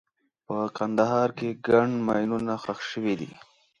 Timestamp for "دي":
3.19-3.31